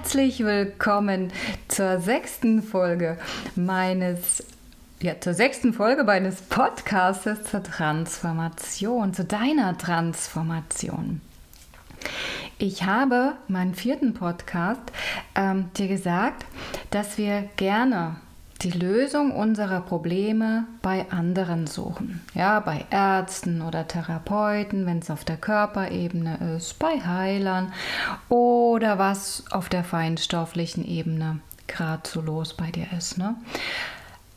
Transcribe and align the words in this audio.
Herzlich 0.00 0.44
willkommen 0.44 1.32
zur 1.66 1.98
sechsten 1.98 2.62
Folge 2.62 3.18
meines 3.56 4.44
ja, 5.02 5.20
zur 5.20 5.34
sechsten 5.34 5.72
Folge 5.72 6.04
meines 6.04 6.40
Podcasts 6.40 7.24
zur 7.50 7.62
Transformation, 7.64 9.12
zu 9.12 9.24
deiner 9.24 9.76
Transformation. 9.76 11.20
Ich 12.58 12.84
habe 12.84 13.32
meinen 13.48 13.74
vierten 13.74 14.14
Podcast 14.14 14.82
ähm, 15.34 15.68
dir 15.76 15.88
gesagt, 15.88 16.46
dass 16.90 17.18
wir 17.18 17.48
gerne 17.56 18.16
die 18.62 18.70
Lösung 18.70 19.30
unserer 19.30 19.80
Probleme 19.80 20.66
bei 20.82 21.06
anderen 21.10 21.66
suchen. 21.66 22.22
Ja, 22.34 22.58
bei 22.58 22.86
Ärzten 22.90 23.62
oder 23.62 23.86
Therapeuten, 23.86 24.84
wenn 24.84 24.98
es 24.98 25.10
auf 25.10 25.24
der 25.24 25.36
Körperebene 25.36 26.56
ist, 26.56 26.78
bei 26.78 27.00
Heilern 27.00 27.72
oder 28.28 28.98
was 28.98 29.44
auf 29.50 29.68
der 29.68 29.84
feinstofflichen 29.84 30.84
Ebene 30.84 31.38
gerade 31.68 32.08
so 32.08 32.20
los 32.20 32.54
bei 32.54 32.70
dir 32.70 32.86
ist. 32.96 33.16
Ne? 33.16 33.36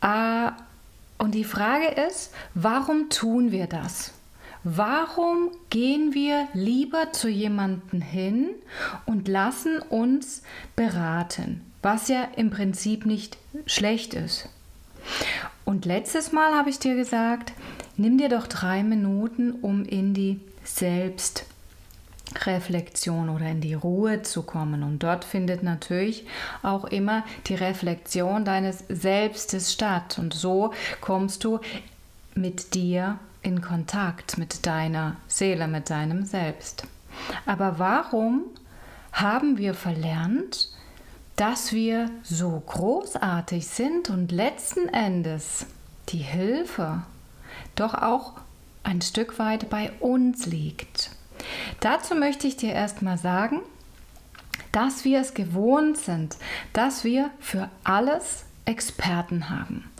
Ah, 0.00 0.52
und 1.18 1.34
die 1.34 1.44
Frage 1.44 1.88
ist, 2.08 2.32
warum 2.54 3.08
tun 3.10 3.50
wir 3.50 3.66
das? 3.66 4.12
Warum 4.64 5.50
gehen 5.70 6.14
wir 6.14 6.46
lieber 6.52 7.12
zu 7.12 7.28
jemandem 7.28 8.00
hin 8.00 8.50
und 9.06 9.26
lassen 9.26 9.80
uns 9.80 10.42
beraten? 10.76 11.71
Was 11.82 12.08
ja 12.08 12.28
im 12.36 12.50
Prinzip 12.50 13.06
nicht 13.06 13.38
schlecht 13.66 14.14
ist. 14.14 14.48
Und 15.64 15.84
letztes 15.84 16.32
Mal 16.32 16.54
habe 16.54 16.70
ich 16.70 16.78
dir 16.78 16.96
gesagt, 16.96 17.52
nimm 17.96 18.18
dir 18.18 18.28
doch 18.28 18.46
drei 18.46 18.82
Minuten, 18.82 19.52
um 19.52 19.84
in 19.84 20.14
die 20.14 20.40
Selbstreflexion 20.64 23.28
oder 23.28 23.46
in 23.46 23.60
die 23.60 23.74
Ruhe 23.74 24.22
zu 24.22 24.42
kommen. 24.42 24.82
Und 24.82 25.02
dort 25.02 25.24
findet 25.24 25.62
natürlich 25.62 26.26
auch 26.62 26.84
immer 26.84 27.24
die 27.46 27.54
Reflexion 27.54 28.44
deines 28.44 28.84
Selbstes 28.88 29.72
statt. 29.72 30.18
Und 30.18 30.34
so 30.34 30.72
kommst 31.00 31.44
du 31.44 31.60
mit 32.34 32.74
dir 32.74 33.18
in 33.42 33.60
Kontakt, 33.60 34.38
mit 34.38 34.66
deiner 34.66 35.16
Seele, 35.26 35.68
mit 35.68 35.90
deinem 35.90 36.24
Selbst. 36.24 36.84
Aber 37.44 37.78
warum 37.78 38.44
haben 39.12 39.58
wir 39.58 39.74
verlernt, 39.74 40.71
dass 41.42 41.72
wir 41.72 42.08
so 42.22 42.62
großartig 42.64 43.66
sind 43.66 44.10
und 44.10 44.30
letzten 44.30 44.88
Endes 44.88 45.66
die 46.10 46.18
Hilfe 46.18 47.02
doch 47.74 47.94
auch 47.94 48.34
ein 48.84 49.02
Stück 49.02 49.40
weit 49.40 49.68
bei 49.68 49.90
uns 49.98 50.46
liegt. 50.46 51.10
Dazu 51.80 52.14
möchte 52.14 52.46
ich 52.46 52.58
dir 52.58 52.72
erstmal 52.72 53.18
sagen, 53.18 53.58
dass 54.70 55.04
wir 55.04 55.20
es 55.20 55.34
gewohnt 55.34 55.98
sind, 55.98 56.36
dass 56.74 57.02
wir 57.02 57.28
für 57.40 57.68
alles 57.82 58.44
Experten 58.64 59.50
haben, 59.50 59.90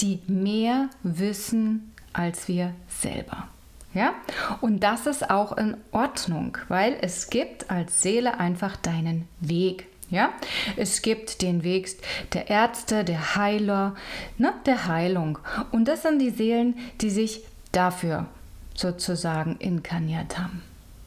die 0.00 0.18
mehr 0.26 0.90
wissen 1.02 1.94
als 2.12 2.46
wir 2.46 2.74
selber. 2.90 3.48
Ja? 3.94 4.12
Und 4.60 4.80
das 4.80 5.06
ist 5.06 5.30
auch 5.30 5.56
in 5.56 5.78
Ordnung, 5.92 6.58
weil 6.68 6.98
es 7.00 7.30
gibt 7.30 7.70
als 7.70 8.02
Seele 8.02 8.38
einfach 8.38 8.76
deinen 8.76 9.26
Weg. 9.40 9.86
Ja? 10.10 10.30
Es 10.76 11.02
gibt 11.02 11.42
den 11.42 11.62
Weg 11.62 11.96
der 12.32 12.50
Ärzte, 12.50 13.04
der 13.04 13.36
Heiler, 13.36 13.94
ne, 14.38 14.52
der 14.66 14.86
Heilung. 14.86 15.38
Und 15.70 15.86
das 15.86 16.02
sind 16.02 16.18
die 16.18 16.30
Seelen, 16.30 16.76
die 17.00 17.10
sich 17.10 17.42
dafür 17.72 18.26
sozusagen 18.74 19.56
inkarniert 19.56 20.38
haben. 20.38 20.62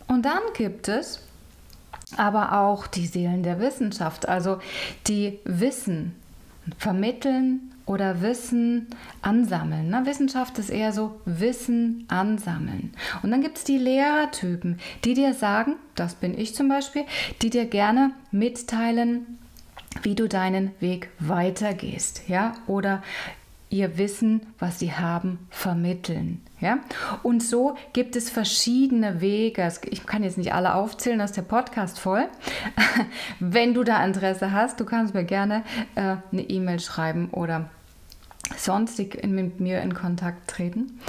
Und 0.07 0.23
dann 0.23 0.41
gibt 0.55 0.87
es 0.87 1.19
aber 2.17 2.59
auch 2.59 2.87
die 2.87 3.07
Seelen 3.07 3.43
der 3.43 3.59
Wissenschaft, 3.59 4.27
also 4.27 4.59
die 5.07 5.39
Wissen 5.43 6.15
vermitteln 6.77 7.72
oder 7.85 8.21
Wissen 8.21 8.87
ansammeln. 9.21 9.89
Ne? 9.89 10.03
Wissenschaft 10.05 10.57
ist 10.59 10.69
eher 10.69 10.91
so 10.93 11.19
Wissen 11.25 12.05
ansammeln. 12.07 12.93
Und 13.21 13.31
dann 13.31 13.41
gibt 13.41 13.57
es 13.57 13.63
die 13.63 13.77
Lehrertypen, 13.77 14.79
die 15.03 15.13
dir 15.13 15.33
sagen, 15.33 15.75
das 15.95 16.15
bin 16.15 16.37
ich 16.37 16.55
zum 16.55 16.69
Beispiel, 16.69 17.03
die 17.41 17.49
dir 17.49 17.65
gerne 17.65 18.11
mitteilen, 18.31 19.39
wie 20.01 20.15
du 20.15 20.27
deinen 20.27 20.71
Weg 20.79 21.09
weitergehst, 21.19 22.27
ja, 22.27 22.53
oder 22.67 23.03
ihr 23.73 23.97
Wissen, 23.97 24.41
was 24.59 24.77
sie 24.77 24.93
haben, 24.93 25.39
vermitteln. 25.49 26.41
Ja? 26.59 26.77
Und 27.23 27.41
so 27.41 27.75
gibt 27.91 28.15
es 28.15 28.29
verschiedene 28.29 29.19
Wege. 29.19 29.67
Ich 29.89 30.05
kann 30.05 30.23
jetzt 30.23 30.37
nicht 30.37 30.53
alle 30.53 30.75
aufzählen, 30.75 31.17
das 31.17 31.31
ist 31.31 31.37
der 31.37 31.41
Podcast 31.41 31.99
voll. 31.99 32.25
Wenn 33.39 33.73
du 33.73 33.83
da 33.83 34.05
Interesse 34.05 34.51
hast, 34.51 34.79
du 34.79 34.85
kannst 34.85 35.15
mir 35.15 35.23
gerne 35.23 35.63
äh, 35.95 36.17
eine 36.31 36.41
E-Mail 36.43 36.79
schreiben 36.79 37.29
oder 37.31 37.69
sonstig 38.55 39.25
mit 39.25 39.59
mir 39.59 39.81
in 39.81 39.95
Kontakt 39.95 40.51
treten. 40.51 40.99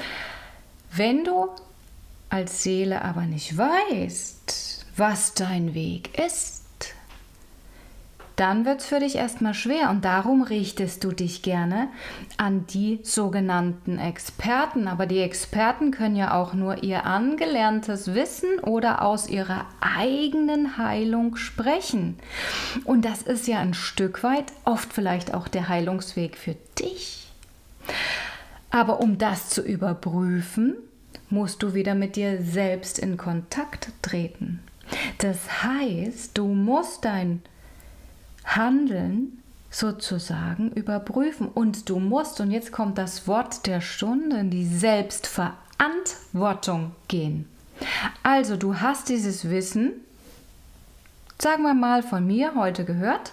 Wenn 0.91 1.25
du 1.25 1.49
als 2.31 2.63
Seele 2.63 3.03
aber 3.03 3.27
nicht 3.27 3.59
weißt, 3.59 4.87
was 4.97 5.35
dein 5.35 5.75
Weg 5.75 6.19
ist, 6.19 6.64
dann 8.37 8.65
wird 8.65 8.81
es 8.81 8.87
für 8.87 8.99
dich 8.99 9.15
erstmal 9.15 9.55
schwer 9.55 9.91
und 9.91 10.05
darum 10.05 10.43
richtest 10.43 11.05
du 11.05 11.13
dich 11.13 11.43
gerne 11.43 11.89
an 12.37 12.67
die 12.67 12.99
sogenannten 13.05 13.99
Experten. 13.99 14.89
Aber 14.89 15.07
die 15.07 15.21
Experten 15.21 15.93
können 15.93 16.17
ja 16.17 16.35
auch 16.35 16.53
nur 16.53 16.83
ihr 16.83 17.07
angelerntes 17.07 18.15
Wissen 18.15 18.59
oder 18.61 19.03
aus 19.03 19.29
ihrer 19.29 19.67
eigenen 19.81 20.79
Heilung 20.79 21.37
sprechen. 21.37 22.19
Und 22.85 23.05
das 23.05 23.23
ist 23.23 23.47
ja 23.47 23.61
ein 23.61 23.75
Stück 23.75 24.25
weit 24.25 24.47
oft 24.65 24.93
vielleicht 24.93 25.33
auch 25.33 25.47
der 25.47 25.69
Heilungsweg 25.69 26.37
für 26.37 26.57
dich. 26.79 27.29
Aber 28.71 29.01
um 29.01 29.19
das 29.19 29.51
zu 29.51 29.63
überprüfen, 29.63 30.75
musst 31.31 31.63
du 31.63 31.75
wieder 31.75 31.95
mit 31.95 32.17
dir 32.17 32.43
selbst 32.43 32.99
in 32.99 33.17
Kontakt 33.17 33.91
treten. 34.03 34.61
Das 35.19 35.63
heißt, 35.63 36.37
du 36.37 36.49
musst 36.49 37.05
dein 37.05 37.43
Handeln 38.45 39.43
sozusagen 39.71 40.71
überprüfen. 40.73 41.49
Und 41.49 41.89
du 41.89 41.99
musst, 41.99 42.41
und 42.41 42.51
jetzt 42.51 42.73
kommt 42.73 42.99
das 42.99 43.27
Wort 43.27 43.65
der 43.67 43.81
Stunde, 43.81 44.37
in 44.39 44.51
die 44.51 44.67
Selbstverantwortung 44.67 46.93
gehen. 47.09 47.49
Also 48.23 48.57
du 48.57 48.81
hast 48.81 49.09
dieses 49.09 49.51
Wissen, 49.51 49.93
sagen 51.39 51.65
wir 51.65 51.75
mal, 51.75 52.03
von 52.03 52.27
mir 52.27 52.55
heute 52.55 52.85
gehört. 52.85 53.33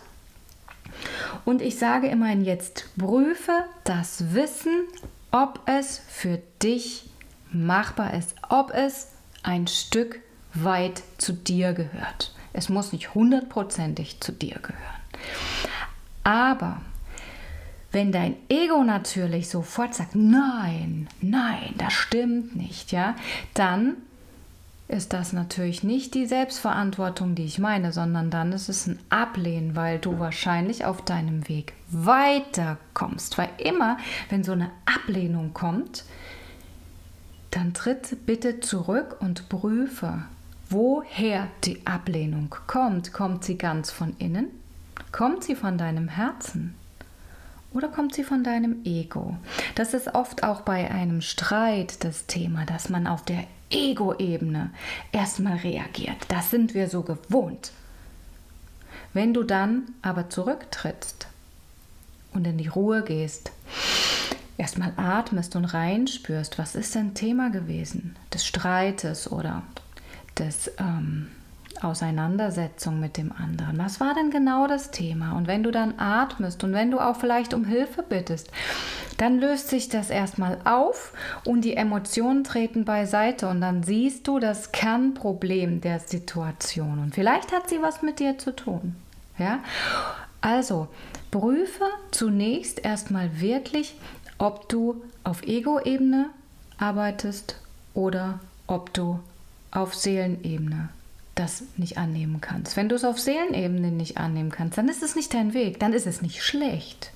Und 1.46 1.62
ich 1.62 1.78
sage 1.78 2.08
immerhin 2.08 2.42
jetzt, 2.42 2.90
prüfe 2.98 3.66
das 3.84 4.34
Wissen, 4.34 4.88
ob 5.32 5.62
es 5.66 6.02
für 6.08 6.40
dich 6.62 7.10
machbar 7.52 8.14
ist, 8.14 8.36
ob 8.50 8.72
es 8.74 9.10
ein 9.44 9.68
Stück 9.68 10.20
weit 10.54 11.04
zu 11.18 11.34
dir 11.34 11.74
gehört. 11.74 12.34
Es 12.54 12.70
muss 12.70 12.92
nicht 12.92 13.16
hundertprozentig 13.16 14.20
zu 14.20 14.34
dir 14.34 14.56
gehören. 14.56 15.01
Aber 16.24 16.82
wenn 17.92 18.12
dein 18.12 18.36
Ego 18.48 18.84
natürlich 18.84 19.50
sofort 19.50 19.94
sagt, 19.96 20.16
nein, 20.16 21.08
nein, 21.20 21.74
das 21.78 21.94
stimmt 21.94 22.56
nicht, 22.56 22.92
ja, 22.92 23.16
dann 23.54 23.98
ist 24.88 25.14
das 25.14 25.32
natürlich 25.32 25.84
nicht 25.84 26.14
die 26.16 26.26
Selbstverantwortung, 26.26 27.34
die 27.34 27.46
ich 27.46 27.60
meine, 27.60 27.94
sondern 27.94 28.30
dann 28.30 28.52
ist 28.52 28.68
es 28.68 28.88
ein 28.88 29.00
Ablehnen, 29.10 29.76
weil 29.76 30.00
du 30.00 30.20
wahrscheinlich 30.20 30.84
auf 30.84 31.02
deinem 31.02 31.48
Weg 31.48 31.74
weiterkommst. 31.90 33.38
Weil 33.38 33.50
immer, 33.58 33.98
wenn 34.30 34.44
so 34.44 34.52
eine 34.52 34.70
Ablehnung 34.86 35.54
kommt, 35.54 36.04
dann 37.52 37.74
tritt 37.74 38.26
bitte 38.26 38.60
zurück 38.60 39.16
und 39.22 39.48
prüfe, 39.48 40.26
woher 40.70 41.48
die 41.64 41.86
Ablehnung 41.88 42.54
kommt. 42.68 43.14
Kommt 43.14 43.46
sie 43.46 43.58
ganz 43.58 43.92
von 43.92 44.14
innen 44.18 44.48
Kommt 45.12 45.44
sie 45.44 45.56
von 45.56 45.78
deinem 45.78 46.08
Herzen 46.08 46.76
oder 47.74 47.88
kommt 47.88 48.14
sie 48.14 48.24
von 48.24 48.44
deinem 48.44 48.84
Ego? 48.86 49.38
Das 49.76 49.94
ist 49.94 50.14
oft 50.14 50.44
auch 50.44 50.62
bei 50.62 50.90
einem 50.90 51.22
Streit 51.22 52.04
das 52.04 52.26
Thema, 52.28 52.66
dass 52.66 52.90
man 52.90 53.08
auf 53.08 53.24
der 53.24 53.46
Ego-Ebene 53.70 54.72
erstmal 55.12 55.58
reagiert. 55.58 56.18
Das 56.28 56.52
sind 56.52 56.74
wir 56.74 56.90
so 56.90 57.04
gewohnt. 57.04 57.72
Wenn 59.14 59.34
du 59.34 59.44
dann 59.44 59.94
aber 60.02 60.30
zurücktrittst 60.30 61.28
und 62.34 62.48
in 62.48 62.58
die 62.58 62.68
Ruhe 62.68 63.04
gehst, 63.04 63.52
erstmal 64.58 64.94
atmest 64.96 65.56
und 65.56 65.66
reinspürst, 65.66 66.58
was 66.58 66.76
ist 66.76 66.96
denn 66.96 67.14
Thema 67.14 67.50
gewesen 67.50 68.16
des 68.34 68.46
Streites 68.46 69.32
oder 69.32 69.64
des 70.38 70.72
ähm, 70.78 71.28
Auseinandersetzung 71.82 73.00
mit 73.00 73.18
dem 73.18 73.32
anderen. 73.32 73.78
Was 73.78 74.00
war 74.00 74.14
denn 74.14 74.30
genau 74.30 74.68
das 74.68 74.92
Thema? 74.92 75.36
Und 75.36 75.48
wenn 75.48 75.64
du 75.64 75.72
dann 75.72 76.00
atmest 76.00 76.64
und 76.64 76.74
wenn 76.74 76.92
du 76.92 77.00
auch 77.00 77.16
vielleicht 77.16 77.54
um 77.54 77.66
Hilfe 77.66 78.04
bittest, 78.04 78.52
dann 79.18 79.40
löst 79.40 79.70
sich 79.70 79.90
das 79.90 80.10
erstmal 80.10 80.60
auf 80.64 81.14
und 81.46 81.62
die 81.62 81.76
Emotionen 81.76 82.44
treten 82.44 82.86
beiseite 82.86 83.48
und 83.48 83.62
dann 83.62 83.84
siehst 83.84 84.28
du 84.28 84.40
das 84.40 84.72
Kernproblem 84.72 85.82
der 85.82 86.00
Situation. 86.00 87.00
Und 87.00 87.16
vielleicht 87.16 87.52
hat 87.52 87.70
sie 87.70 87.82
was 87.82 88.02
mit 88.02 88.20
dir 88.20 88.38
zu 88.38 88.56
tun. 88.56 88.96
Ja? 89.38 89.60
Also, 90.42 90.88
prüfe 91.30 91.86
zunächst 92.12 92.84
erstmal 92.84 93.40
wirklich, 93.40 93.96
ob 94.38 94.70
du 94.70 95.04
auf 95.24 95.44
Ego-Ebene 95.44 96.30
arbeitest 96.80 97.58
oder 97.94 98.40
ob 98.66 98.94
du 98.94 99.20
auf 99.72 99.94
Seelenebene 99.94 100.90
das 101.36 101.64
nicht 101.78 101.98
annehmen 101.98 102.42
kannst. 102.42 102.76
Wenn 102.76 102.90
du 102.90 102.96
es 102.96 103.06
auf 103.06 103.20
Seelenebene 103.20 103.92
nicht 103.92 104.18
annehmen 104.18 104.52
kannst, 104.52 104.78
dann 104.78 104.90
ist 104.90 105.04
es 105.04 105.16
nicht 105.16 105.34
dein 105.34 105.54
Weg, 105.54 105.80
dann 105.80 105.94
ist 105.94 106.08
es 106.08 106.22
nicht 106.22 106.44
schlecht. 106.44 107.12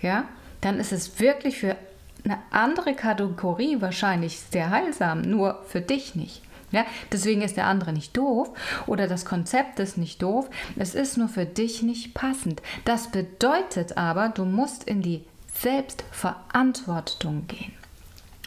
Ja? 0.00 0.24
Dann 0.60 0.78
ist 0.78 0.92
es 0.92 1.20
wirklich 1.20 1.58
für 1.58 1.76
eine 2.24 2.38
andere 2.50 2.94
Kategorie 2.94 3.80
wahrscheinlich 3.80 4.40
sehr 4.40 4.70
heilsam, 4.70 5.22
nur 5.22 5.62
für 5.66 5.80
dich 5.80 6.14
nicht. 6.14 6.42
Ja, 6.70 6.86
deswegen 7.12 7.42
ist 7.42 7.58
der 7.58 7.66
andere 7.66 7.92
nicht 7.92 8.16
doof 8.16 8.50
oder 8.86 9.06
das 9.06 9.26
Konzept 9.26 9.78
ist 9.78 9.98
nicht 9.98 10.22
doof. 10.22 10.48
Es 10.76 10.94
ist 10.94 11.18
nur 11.18 11.28
für 11.28 11.44
dich 11.44 11.82
nicht 11.82 12.14
passend. 12.14 12.62
Das 12.86 13.08
bedeutet 13.08 13.98
aber, 13.98 14.30
du 14.30 14.46
musst 14.46 14.84
in 14.84 15.02
die 15.02 15.22
Selbstverantwortung 15.54 17.46
gehen. 17.46 17.74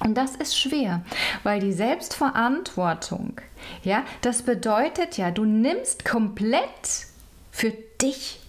Und 0.01 0.15
das 0.15 0.36
ist 0.36 0.59
schwer, 0.59 1.03
weil 1.44 1.62
die 1.62 1.71
Selbstverantwortung, 1.71 3.39
ja, 3.83 4.03
das 4.21 4.42
bedeutet 4.42 5.18
ja, 5.18 5.31
du 5.31 5.45
nimmst 5.45 6.03
komplett 6.03 7.07
für 7.51 7.71
dich 8.01 8.39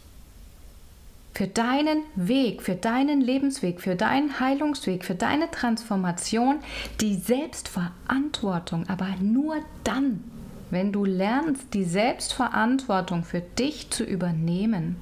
für 1.37 1.46
deinen 1.46 2.02
Weg, 2.14 2.62
für 2.62 2.76
deinen 2.76 3.20
Lebensweg, 3.20 3.82
für 3.82 3.94
deinen 3.94 4.40
Heilungsweg, 4.40 5.04
für 5.04 5.14
deine 5.14 5.50
Transformation 5.50 6.60
die 7.02 7.14
Selbstverantwortung. 7.14 8.88
Aber 8.88 9.08
nur 9.20 9.56
dann, 9.84 10.25
wenn 10.70 10.92
du 10.92 11.04
lernst, 11.04 11.75
die 11.75 11.84
Selbstverantwortung 11.84 13.22
für 13.22 13.42
dich 13.42 13.90
zu 13.90 14.02
übernehmen, 14.02 14.96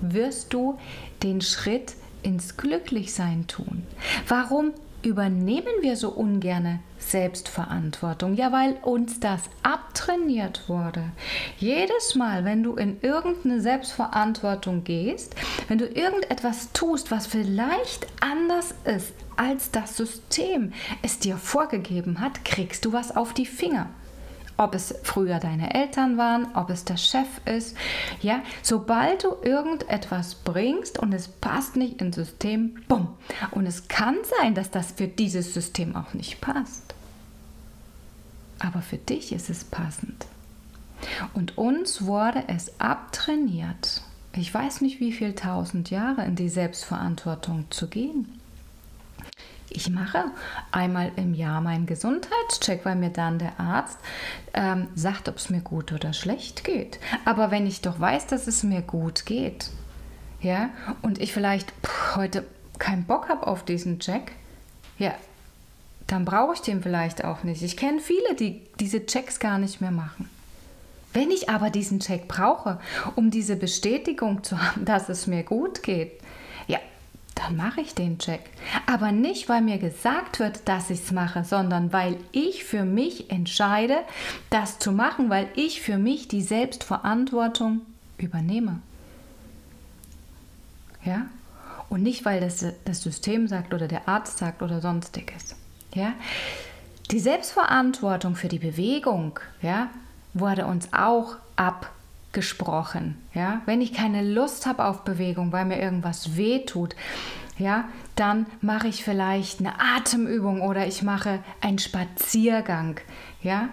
wirst 0.00 0.54
du 0.54 0.78
den 1.22 1.42
Schritt 1.42 1.92
ins 2.22 2.56
Glücklichsein 2.56 3.46
tun. 3.46 3.82
Warum 4.28 4.72
übernehmen 5.02 5.72
wir 5.80 5.96
so 5.96 6.10
ungerne 6.10 6.80
Selbstverantwortung? 6.98 8.34
Ja, 8.34 8.52
weil 8.52 8.74
uns 8.82 9.20
das 9.20 9.42
abtrainiert 9.62 10.68
wurde. 10.68 11.04
Jedes 11.58 12.14
Mal, 12.14 12.44
wenn 12.44 12.62
du 12.62 12.74
in 12.74 13.00
irgendeine 13.00 13.60
Selbstverantwortung 13.60 14.84
gehst, 14.84 15.34
wenn 15.68 15.78
du 15.78 15.86
irgendetwas 15.86 16.72
tust, 16.72 17.10
was 17.10 17.26
vielleicht 17.26 18.06
anders 18.20 18.74
ist, 18.84 19.14
als 19.36 19.70
das 19.70 19.96
System 19.96 20.72
es 21.02 21.18
dir 21.18 21.36
vorgegeben 21.36 22.20
hat, 22.20 22.44
kriegst 22.44 22.84
du 22.84 22.92
was 22.92 23.16
auf 23.16 23.32
die 23.32 23.46
Finger 23.46 23.88
ob 24.60 24.74
es 24.74 24.94
früher 25.02 25.38
deine 25.38 25.74
Eltern 25.74 26.18
waren, 26.18 26.54
ob 26.54 26.68
es 26.68 26.84
der 26.84 26.98
Chef 26.98 27.26
ist. 27.46 27.76
Ja, 28.20 28.42
sobald 28.62 29.24
du 29.24 29.34
irgendetwas 29.42 30.34
bringst 30.34 30.98
und 30.98 31.14
es 31.14 31.28
passt 31.28 31.76
nicht 31.76 32.00
ins 32.02 32.16
System, 32.16 32.76
bumm. 32.86 33.08
Und 33.52 33.64
es 33.64 33.88
kann 33.88 34.16
sein, 34.38 34.54
dass 34.54 34.70
das 34.70 34.92
für 34.92 35.08
dieses 35.08 35.54
System 35.54 35.96
auch 35.96 36.12
nicht 36.12 36.42
passt. 36.42 36.94
Aber 38.58 38.82
für 38.82 38.98
dich 38.98 39.32
ist 39.32 39.48
es 39.48 39.64
passend. 39.64 40.26
Und 41.32 41.56
uns 41.56 42.04
wurde 42.04 42.44
es 42.48 42.78
abtrainiert, 42.78 44.02
ich 44.32 44.52
weiß 44.52 44.82
nicht 44.82 45.00
wie 45.00 45.12
viel 45.12 45.34
tausend 45.34 45.90
Jahre 45.90 46.24
in 46.24 46.36
die 46.36 46.50
Selbstverantwortung 46.50 47.64
zu 47.70 47.88
gehen. 47.88 48.39
Ich 49.72 49.88
mache 49.88 50.24
einmal 50.72 51.12
im 51.16 51.32
Jahr 51.32 51.60
meinen 51.60 51.86
Gesundheitscheck, 51.86 52.84
weil 52.84 52.96
mir 52.96 53.10
dann 53.10 53.38
der 53.38 53.58
Arzt 53.58 53.98
ähm, 54.52 54.88
sagt, 54.96 55.28
ob 55.28 55.36
es 55.36 55.48
mir 55.48 55.60
gut 55.60 55.92
oder 55.92 56.12
schlecht 56.12 56.64
geht. 56.64 56.98
Aber 57.24 57.50
wenn 57.52 57.66
ich 57.66 57.80
doch 57.80 58.00
weiß, 58.00 58.26
dass 58.26 58.48
es 58.48 58.64
mir 58.64 58.82
gut 58.82 59.26
geht, 59.26 59.70
ja, 60.42 60.70
und 61.02 61.20
ich 61.20 61.32
vielleicht 61.32 61.70
pff, 61.86 62.16
heute 62.16 62.44
keinen 62.78 63.04
Bock 63.04 63.28
habe 63.28 63.46
auf 63.46 63.64
diesen 63.64 64.00
Check, 64.00 64.32
ja, 64.98 65.14
dann 66.08 66.24
brauche 66.24 66.54
ich 66.54 66.60
den 66.60 66.82
vielleicht 66.82 67.24
auch 67.24 67.44
nicht. 67.44 67.62
Ich 67.62 67.76
kenne 67.76 68.00
viele, 68.00 68.34
die 68.34 68.62
diese 68.80 69.06
Checks 69.06 69.38
gar 69.38 69.58
nicht 69.58 69.80
mehr 69.80 69.92
machen. 69.92 70.28
Wenn 71.12 71.30
ich 71.30 71.48
aber 71.48 71.70
diesen 71.70 72.00
Check 72.00 72.28
brauche, 72.28 72.80
um 73.16 73.30
diese 73.30 73.56
Bestätigung 73.56 74.42
zu 74.42 74.60
haben, 74.60 74.84
dass 74.84 75.08
es 75.08 75.26
mir 75.26 75.42
gut 75.42 75.82
geht, 75.82 76.12
dann 77.40 77.56
mache 77.56 77.80
ich 77.80 77.94
den 77.94 78.18
Check. 78.18 78.40
Aber 78.86 79.12
nicht, 79.12 79.48
weil 79.48 79.62
mir 79.62 79.78
gesagt 79.78 80.40
wird, 80.40 80.68
dass 80.68 80.90
ich 80.90 81.00
es 81.00 81.12
mache, 81.12 81.44
sondern 81.44 81.92
weil 81.92 82.16
ich 82.32 82.64
für 82.64 82.84
mich 82.84 83.30
entscheide, 83.30 83.98
das 84.50 84.78
zu 84.78 84.92
machen, 84.92 85.30
weil 85.30 85.48
ich 85.54 85.80
für 85.80 85.96
mich 85.96 86.28
die 86.28 86.42
Selbstverantwortung 86.42 87.80
übernehme. 88.18 88.80
Ja? 91.04 91.26
Und 91.88 92.02
nicht, 92.02 92.24
weil 92.24 92.40
das, 92.40 92.64
das 92.84 93.02
System 93.02 93.48
sagt 93.48 93.72
oder 93.72 93.88
der 93.88 94.06
Arzt 94.06 94.38
sagt 94.38 94.62
oder 94.62 94.80
sonstiges. 94.80 95.56
Ja? 95.94 96.12
Die 97.10 97.20
Selbstverantwortung 97.20 98.36
für 98.36 98.48
die 98.48 98.58
Bewegung 98.58 99.40
ja, 99.62 99.88
wurde 100.34 100.66
uns 100.66 100.92
auch 100.92 101.36
ab 101.56 101.90
gesprochen. 102.32 103.16
Ja? 103.34 103.62
Wenn 103.66 103.80
ich 103.80 103.92
keine 103.92 104.22
Lust 104.22 104.66
habe 104.66 104.84
auf 104.84 105.04
Bewegung, 105.04 105.52
weil 105.52 105.64
mir 105.64 105.80
irgendwas 105.80 106.36
wehtut, 106.36 106.94
ja, 107.58 107.84
dann 108.16 108.46
mache 108.60 108.88
ich 108.88 109.04
vielleicht 109.04 109.60
eine 109.60 109.74
Atemübung 109.78 110.62
oder 110.62 110.86
ich 110.86 111.02
mache 111.02 111.40
einen 111.60 111.78
Spaziergang. 111.78 112.98
Ja? 113.42 113.68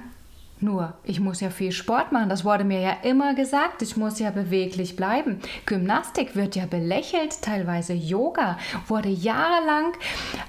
Nur, 0.59 0.95
ich 1.04 1.19
muss 1.19 1.39
ja 1.39 1.51
viel 1.51 1.71
Sport 1.71 2.12
machen. 2.12 2.30
Das 2.30 2.44
wurde 2.44 2.63
mir 2.63 2.81
ja 2.81 2.98
immer 3.04 3.36
gesagt. 3.36 3.83
Ich 3.83 3.95
muss 3.95 4.18
ja 4.18 4.31
beweglich 4.31 4.95
bleiben. 4.95 5.39
Gymnastik 5.68 6.36
wird 6.36 6.56
ja 6.56 6.65
belächelt, 6.65 7.44
teilweise 7.44 7.94
Yoga 7.94 8.57
wurde 8.88 9.09
jahrelang 9.09 9.94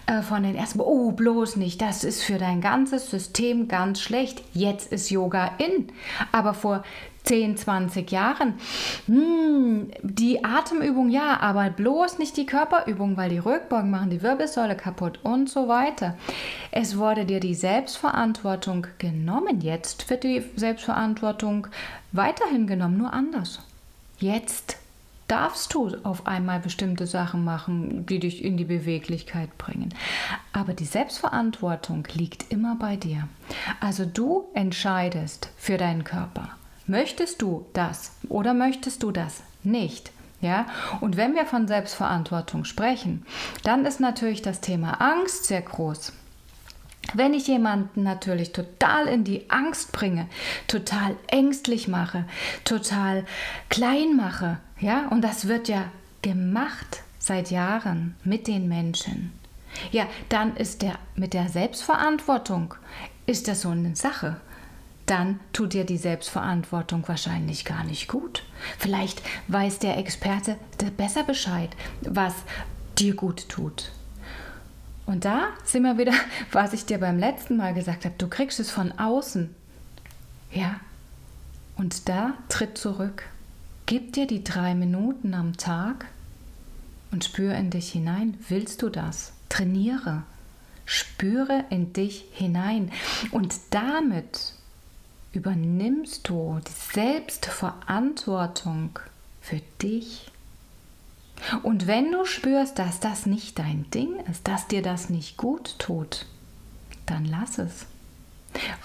äh, 0.07 0.23
von 0.23 0.45
den 0.45 0.55
ersten, 0.55 0.81
oh, 0.81 1.13
bloß 1.13 1.57
nicht, 1.57 1.83
das 1.83 2.05
ist 2.05 2.23
für 2.23 2.39
dein 2.39 2.63
ganzes 2.63 3.11
System 3.11 3.69
ganz 3.69 4.01
schlecht. 4.01 4.43
Jetzt 4.55 4.93
ist 4.93 5.11
Yoga 5.11 5.53
in. 5.59 5.89
Aber 6.33 6.55
vor 6.55 6.85
10, 7.29 7.59
20 7.59 8.11
Jahren. 8.11 8.55
Hm, 9.07 9.91
die 10.03 10.45
Atemübung 10.45 11.11
ja, 11.11 11.39
aber 11.41 11.69
bloß 11.69 12.19
nicht 12.19 12.39
die 12.39 12.47
Körperübung, 12.47 13.19
weil 13.19 13.29
die 13.29 13.39
Rückbeugen 13.39 13.91
machen 13.91 14.09
die 14.09 14.23
Wirbelsäule 14.23 14.77
kaputt 14.77 15.21
und 15.23 15.51
so 15.51 15.69
weiter. 15.69 16.17
Es 16.71 16.97
wurde 16.97 17.27
dir 17.27 17.39
die 17.39 17.55
Selbstverantwortung 17.55 18.87
genommen. 18.97 19.61
Jetzt 19.61 20.09
wird 20.09 20.25
die 20.25 20.43
Selbstverantwortung 20.57 21.67
weiterhin 22.13 22.67
genommen, 22.67 22.97
nur 22.97 23.13
anders. 23.13 23.61
Jetzt 24.19 24.79
darfst 25.29 25.75
du 25.75 25.95
auf 26.05 26.27
einmal 26.27 26.61
bestimmte 26.61 27.07
Sachen 27.07 27.45
machen, 27.45 28.07
die 28.07 28.21
dich 28.21 28.43
in 28.43 28.57
die 28.57 28.65
Beweglichkeit 28.65 29.59
bringen. 29.59 29.91
Aber 30.55 30.73
die 30.73 30.87
Selbstverantwortung 30.87 32.09
liegt 32.15 32.51
immer 32.51 32.77
bei 32.77 32.97
dir. 32.97 33.29
Also 33.81 34.07
du 34.07 34.47
entscheidest 34.55 35.51
für 35.59 35.77
deinen 35.77 36.05
Körper. 36.05 36.58
Möchtest 36.89 37.43
du 37.43 37.67
das 37.75 38.13
oder 38.31 38.55
möchtest 38.55 39.03
du 39.03 39.11
das 39.11 39.43
nicht? 39.63 40.11
Ja, 40.41 40.67
und 41.03 41.19
wenn 41.19 41.35
wir 41.35 41.45
von 41.45 41.69
Selbstverantwortung 41.69 42.65
sprechen, 42.65 43.27
dann 43.63 43.85
ist 43.85 44.01
natürlich 44.01 44.41
das 44.41 44.63
Thema 44.63 44.93
Angst 44.95 45.45
sehr 45.45 45.61
groß. 45.61 46.13
Wenn 47.13 47.35
ich 47.35 47.47
jemanden 47.47 48.05
natürlich 48.05 48.53
total 48.53 49.07
in 49.07 49.25
die 49.25 49.51
Angst 49.51 49.93
bringe, 49.93 50.29
total 50.67 51.17
ängstlich 51.27 51.89
mache, 51.89 52.25
total 52.65 53.27
klein 53.69 54.17
mache, 54.17 54.57
ja, 54.81 55.09
und 55.09 55.23
das 55.23 55.47
wird 55.47 55.69
ja 55.69 55.85
gemacht 56.23 57.03
seit 57.19 57.51
Jahren 57.51 58.15
mit 58.25 58.47
den 58.47 58.67
Menschen. 58.67 59.33
Ja, 59.91 60.07
dann 60.31 60.57
ist 60.57 60.81
der 60.81 60.95
mit 61.17 61.35
der 61.35 61.51
Selbstverantwortung 61.51 62.75
ist 63.27 63.47
das 63.47 63.61
so 63.63 63.71
eine 63.71 63.95
Sache 63.95 64.41
dann 65.11 65.41
tut 65.53 65.73
dir 65.73 65.85
die 65.85 65.97
Selbstverantwortung 65.97 67.07
wahrscheinlich 67.09 67.65
gar 67.65 67.85
nicht 67.85 68.09
gut. 68.09 68.43
Vielleicht 68.79 69.23
weiß 69.49 69.79
der 69.79 69.97
Experte 69.97 70.57
besser 70.97 71.25
Bescheid, 71.25 71.71
was 72.03 72.35
dir 72.99 73.15
gut 73.15 73.49
tut. 73.49 73.93
Und 75.07 75.25
da 75.25 75.49
sind 75.65 75.85
wir 75.85 75.97
wieder, 75.97 76.13
was 76.53 76.75
ich 76.75 76.85
dir 76.85 76.99
beim 76.99 77.19
letzten 77.19 77.57
Mal 77.57 77.75
gesagt 77.75 78.05
habe, 78.05 78.15
du 78.19 78.29
kriegst 78.29 78.61
es 78.61 78.71
von 78.71 78.93
außen. 78.93 79.55
Ja. 80.53 80.81
Und 81.77 82.09
da 82.09 82.35
tritt 82.49 82.77
zurück. 82.77 83.23
Gib 83.87 84.13
dir 84.13 84.27
die 84.27 84.45
drei 84.45 84.75
Minuten 84.75 85.33
am 85.33 85.57
Tag 85.57 86.07
und 87.11 87.25
spür 87.25 87.55
in 87.55 87.71
dich 87.71 87.91
hinein. 87.93 88.37
Willst 88.49 88.83
du 88.83 88.91
das? 88.91 89.33
Trainiere. 89.49 90.25
Spüre 90.85 91.65
in 91.71 91.93
dich 91.93 92.27
hinein. 92.33 92.91
Und 93.31 93.55
damit 93.71 94.55
übernimmst 95.33 96.29
du 96.29 96.61
die 96.67 96.95
Selbstverantwortung 96.95 98.99
für 99.41 99.61
dich. 99.83 100.31
Und 101.63 101.87
wenn 101.87 102.13
du 102.13 102.25
spürst, 102.25 102.79
dass 102.79 103.01
das 103.01 103.27
nicht 103.27 103.59
dein 103.59 103.91
Ding 103.91 104.17
ist, 104.31 104.49
dass 104.49 104.67
dir 104.67 104.83
das 104.83 105.11
nicht 105.11 105.37
gut 105.37 105.79
tut, 105.79 106.27
dann 107.07 107.25
lass 107.25 107.59
es. 107.59 107.87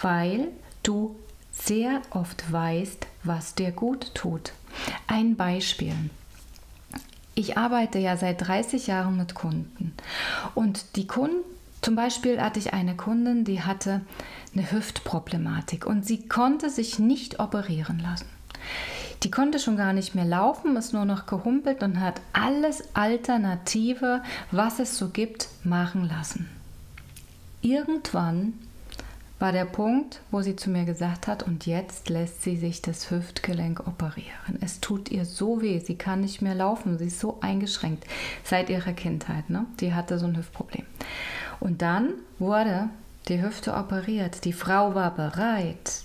Weil 0.01 0.49
du 0.83 1.15
sehr 1.51 2.01
oft 2.09 2.51
weißt, 2.51 3.07
was 3.23 3.55
dir 3.55 3.71
gut 3.71 4.13
tut. 4.13 4.53
Ein 5.07 5.35
Beispiel. 5.35 5.95
Ich 7.35 7.57
arbeite 7.57 7.99
ja 7.99 8.17
seit 8.17 8.45
30 8.45 8.87
Jahren 8.87 9.17
mit 9.17 9.33
Kunden 9.33 9.93
und 10.53 10.95
die 10.95 11.07
Kunden, 11.07 11.43
zum 11.81 11.95
Beispiel 11.95 12.39
hatte 12.39 12.59
ich 12.59 12.73
eine 12.73 12.95
Kundin, 12.95 13.43
die 13.43 13.63
hatte 13.63 14.01
eine 14.55 14.71
Hüftproblematik 14.71 15.85
und 15.85 16.05
sie 16.05 16.27
konnte 16.27 16.69
sich 16.69 16.99
nicht 16.99 17.39
operieren 17.39 17.99
lassen. 17.99 18.27
Die 19.23 19.31
konnte 19.31 19.57
schon 19.59 19.77
gar 19.77 19.93
nicht 19.93 20.15
mehr 20.15 20.25
laufen, 20.25 20.75
ist 20.75 20.93
nur 20.93 21.05
noch 21.05 21.25
gehumpelt 21.25 21.81
und 21.81 21.99
hat 21.99 22.19
alles 22.33 22.93
Alternative, 22.93 24.21
was 24.51 24.79
es 24.79 24.97
so 24.97 25.09
gibt, 25.09 25.47
machen 25.63 26.07
lassen. 26.07 26.49
Irgendwann 27.61 28.53
war 29.39 29.51
der 29.51 29.65
Punkt, 29.65 30.21
wo 30.31 30.41
sie 30.41 30.55
zu 30.55 30.69
mir 30.69 30.85
gesagt 30.85 31.27
hat, 31.27 31.43
und 31.43 31.65
jetzt 31.65 32.09
lässt 32.09 32.43
sie 32.43 32.57
sich 32.57 32.81
das 32.81 33.11
Hüftgelenk 33.11 33.87
operieren. 33.87 34.57
Es 34.61 34.79
tut 34.79 35.09
ihr 35.09 35.25
so 35.25 35.61
weh, 35.61 35.79
sie 35.79 35.95
kann 35.95 36.21
nicht 36.21 36.41
mehr 36.41 36.55
laufen, 36.55 36.97
sie 36.97 37.07
ist 37.07 37.19
so 37.19 37.39
eingeschränkt 37.41 38.05
seit 38.43 38.69
ihrer 38.69 38.93
Kindheit. 38.93 39.49
Ne? 39.49 39.65
Die 39.79 39.93
hatte 39.93 40.19
so 40.19 40.27
ein 40.27 40.37
Hüftproblem. 40.37 40.85
Und 41.59 41.81
dann 41.81 42.13
wurde 42.39 42.89
die 43.27 43.41
Hüfte 43.41 43.73
operiert. 43.73 44.45
Die 44.45 44.53
Frau 44.53 44.95
war 44.95 45.13
bereit. 45.15 46.03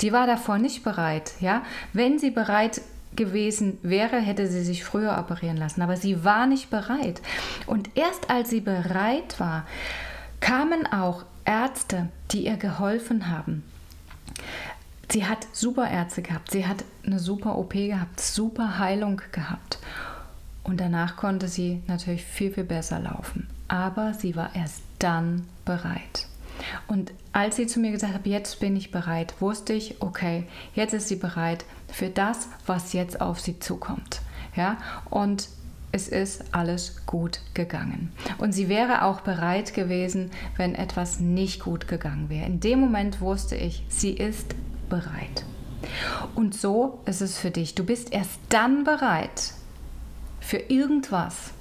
Die 0.00 0.12
war 0.12 0.26
davor 0.26 0.58
nicht 0.58 0.82
bereit. 0.82 1.32
Ja, 1.40 1.62
wenn 1.92 2.18
sie 2.18 2.30
bereit 2.30 2.80
gewesen 3.16 3.78
wäre, 3.82 4.18
hätte 4.18 4.46
sie 4.46 4.64
sich 4.64 4.84
früher 4.84 5.18
operieren 5.18 5.56
lassen. 5.56 5.82
Aber 5.82 5.96
sie 5.96 6.24
war 6.24 6.46
nicht 6.46 6.70
bereit. 6.70 7.22
Und 7.66 7.90
erst 7.96 8.30
als 8.30 8.50
sie 8.50 8.60
bereit 8.60 9.38
war, 9.38 9.66
kamen 10.40 10.86
auch 10.86 11.24
Ärzte, 11.44 12.08
die 12.30 12.46
ihr 12.46 12.56
geholfen 12.56 13.30
haben. 13.30 13.62
Sie 15.10 15.26
hat 15.26 15.46
super 15.52 15.88
Ärzte 15.90 16.22
gehabt, 16.22 16.50
sie 16.50 16.66
hat 16.66 16.84
eine 17.06 17.18
super 17.18 17.56
OP 17.58 17.74
gehabt, 17.74 18.20
super 18.20 18.78
Heilung 18.78 19.20
gehabt. 19.32 19.78
Und 20.62 20.80
danach 20.80 21.16
konnte 21.16 21.46
sie 21.46 21.82
natürlich 21.86 22.24
viel, 22.24 22.50
viel 22.52 22.64
besser 22.64 22.98
laufen. 22.98 23.48
Aber 23.68 24.14
sie 24.14 24.34
war 24.34 24.54
erst 24.56 24.82
dann 24.98 25.46
bereit. 25.64 26.26
Und 26.86 27.12
als 27.32 27.56
sie 27.56 27.66
zu 27.66 27.80
mir 27.80 27.92
gesagt 27.92 28.14
hat, 28.14 28.26
jetzt 28.26 28.60
bin 28.60 28.76
ich 28.76 28.90
bereit, 28.90 29.34
wusste 29.40 29.72
ich, 29.72 30.00
okay, 30.00 30.46
jetzt 30.74 30.94
ist 30.94 31.08
sie 31.08 31.16
bereit 31.16 31.64
für 31.88 32.08
das, 32.08 32.48
was 32.66 32.92
jetzt 32.92 33.20
auf 33.20 33.40
sie 33.40 33.58
zukommt. 33.58 34.20
Ja, 34.56 34.78
und 35.10 35.48
es 35.94 36.08
ist 36.08 36.44
alles 36.52 37.06
gut 37.06 37.40
gegangen. 37.54 38.12
Und 38.38 38.52
sie 38.52 38.68
wäre 38.68 39.02
auch 39.02 39.20
bereit 39.20 39.74
gewesen, 39.74 40.30
wenn 40.56 40.74
etwas 40.74 41.20
nicht 41.20 41.60
gut 41.62 41.86
gegangen 41.86 42.28
wäre. 42.28 42.46
In 42.46 42.58
dem 42.58 42.80
Moment 42.80 43.20
wusste 43.20 43.54
ich, 43.54 43.84
sie 43.88 44.10
ist 44.10 44.54
bereit. 44.88 45.44
Und 46.34 46.54
so 46.54 47.00
ist 47.06 47.20
es 47.20 47.38
für 47.38 47.50
dich. 47.50 47.74
Du 47.74 47.84
bist 47.84 48.12
erst 48.12 48.40
dann 48.48 48.82
bereit 48.84 49.54
für 50.40 50.58
irgendwas, 50.58 51.52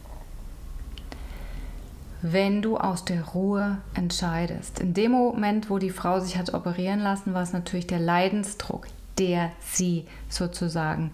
wenn 2.24 2.62
du 2.62 2.78
aus 2.78 3.04
der 3.04 3.22
Ruhe 3.22 3.80
entscheidest. 3.94 4.80
In 4.80 4.94
dem 4.94 5.12
Moment, 5.12 5.70
wo 5.70 5.78
die 5.78 5.90
Frau 5.90 6.22
sich 6.22 6.38
hat 6.38 6.54
operieren 6.54 7.02
lassen, 7.02 7.34
war 7.34 7.44
es 7.44 7.52
natürlich 7.52 7.86
der 7.86 8.00
Leidensdruck, 8.00 8.88
der 9.20 9.52
sie 9.60 10.08
sozusagen 10.30 11.14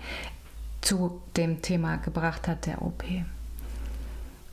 zu 0.81 1.19
dem 1.35 1.61
Thema 1.63 1.97
gebracht 1.97 2.47
hat, 2.47 2.67
der 2.67 2.83
OP. 2.83 3.03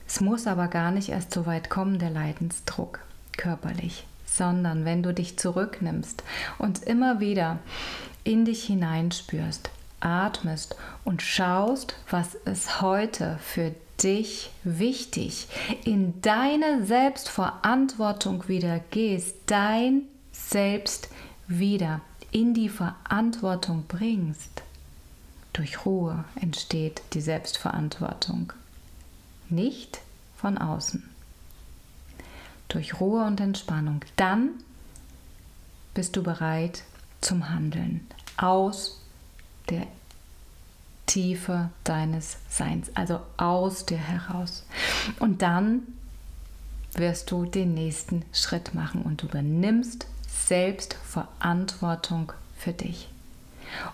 Es 0.07 0.19
muss 0.19 0.47
aber 0.47 0.67
gar 0.67 0.89
nicht 0.91 1.09
erst 1.09 1.31
so 1.31 1.45
weit 1.45 1.69
kommen, 1.69 1.99
der 1.99 2.09
Leidensdruck 2.09 2.99
körperlich, 3.37 4.07
sondern 4.25 4.83
wenn 4.83 5.03
du 5.03 5.13
dich 5.13 5.37
zurücknimmst 5.37 6.23
und 6.57 6.83
immer 6.83 7.19
wieder 7.19 7.59
in 8.23 8.45
dich 8.45 8.63
hineinspürst, 8.63 9.69
atmest 9.99 10.75
und 11.03 11.21
schaust, 11.21 11.95
was 12.09 12.33
ist 12.33 12.81
heute 12.81 13.37
für 13.41 13.73
dich 14.03 14.49
wichtig, 14.63 15.47
in 15.83 16.21
deine 16.21 16.85
Selbstverantwortung 16.85 18.47
wieder 18.47 18.79
gehst, 18.91 19.35
dein 19.47 20.03
Selbst 20.31 21.09
wieder 21.47 22.01
in 22.31 22.53
die 22.53 22.69
Verantwortung 22.69 23.85
bringst, 23.87 24.61
durch 25.53 25.85
Ruhe 25.85 26.23
entsteht 26.39 27.01
die 27.13 27.21
Selbstverantwortung, 27.21 28.53
nicht 29.49 30.01
von 30.35 30.57
außen. 30.57 31.09
Durch 32.67 32.99
Ruhe 32.99 33.25
und 33.25 33.39
Entspannung. 33.39 34.01
Dann 34.17 34.49
bist 35.93 36.15
du 36.15 36.21
bereit 36.21 36.83
zum 37.21 37.49
Handeln 37.49 38.05
aus 38.35 39.01
der 39.69 39.87
Tiefe 41.07 41.69
deines 41.83 42.37
Seins, 42.49 42.91
also 42.95 43.19
aus 43.37 43.85
dir 43.85 43.97
heraus. 43.97 44.65
Und 45.19 45.41
dann 45.41 45.81
wirst 46.93 47.31
du 47.31 47.45
den 47.45 47.73
nächsten 47.73 48.23
Schritt 48.31 48.75
machen 48.75 49.01
und 49.01 49.23
du 49.23 49.27
übernimmst 49.27 50.05
Selbstverantwortung 50.27 52.33
für 52.55 52.73
dich 52.73 53.09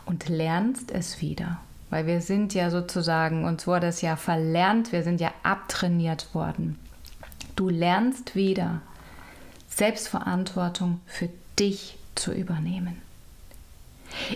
und 0.05 0.29
lernst 0.29 0.91
es 0.91 1.21
wieder. 1.21 1.59
Weil 1.89 2.07
wir 2.07 2.21
sind 2.21 2.53
ja 2.53 2.71
sozusagen, 2.71 3.45
uns 3.45 3.67
wurde 3.67 3.87
es 3.87 4.01
ja 4.01 4.15
verlernt, 4.15 4.91
wir 4.91 5.03
sind 5.03 5.21
ja 5.21 5.31
abtrainiert 5.43 6.33
worden. 6.33 6.79
Du 7.55 7.69
lernst 7.69 8.35
wieder, 8.35 8.81
Selbstverantwortung 9.69 11.01
für 11.05 11.29
dich 11.59 11.97
zu 12.15 12.33
übernehmen. 12.33 13.01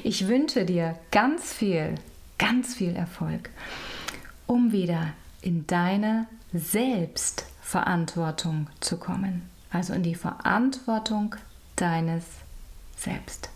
Ich 0.04 0.28
wünsche 0.28 0.66
dir 0.66 0.98
ganz 1.12 1.54
viel, 1.54 1.96
ganz 2.38 2.76
viel 2.76 2.96
Erfolg, 2.96 3.50
um 4.46 4.72
wieder 4.72 5.14
in 5.42 5.68
deine 5.68 6.28
Selbstverantwortung 6.54 8.70
zu 8.80 8.98
kommen. 8.98 9.50
Also 9.70 9.94
in 9.94 10.04
die 10.04 10.16
Verantwortung 10.16 11.36
deines 11.76 12.24
Selbst. 12.96 13.50